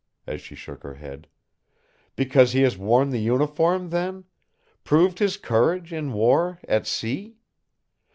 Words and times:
as 0.25 0.41
she 0.41 0.55
shook 0.55 0.81
her 0.81 0.95
head. 0.95 1.27
"Because 2.15 2.53
he 2.53 2.63
has 2.63 2.75
worn 2.75 3.11
the 3.11 3.19
uniform, 3.21 3.91
then; 3.91 4.23
proved 4.83 5.19
his 5.19 5.37
courage 5.37 5.93
in 5.93 6.11
war 6.11 6.59
at 6.67 6.87
sea? 6.87 7.37